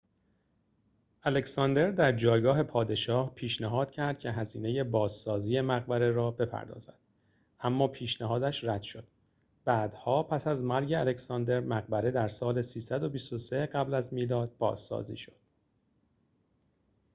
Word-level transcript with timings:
الکساندر 1.23 1.91
در 1.91 2.11
جایگاه 2.11 2.63
پادشاه 2.63 3.35
پیشنهاد 3.35 3.91
کرد 3.91 4.19
که 4.19 4.31
هزینه 4.31 4.83
بازسازی 4.83 5.61
مقبره 5.61 6.11
را 6.11 6.31
بپردازد 6.31 6.99
اما 7.59 7.87
پیشنهادش 7.87 8.63
رد 8.63 8.81
شد 8.81 9.07
بعدها 9.65 10.23
پس 10.23 10.47
از 10.47 10.63
مرگ 10.63 10.93
الکساندر 10.93 11.59
مقبره 11.59 12.11
در 12.11 12.27
سال 12.27 12.61
۳۲۳ 12.61 13.65
قبل 13.65 13.93
از 13.93 14.13
میلاد 14.13 14.55
بازسازی 14.57 15.17
شد 15.17 15.35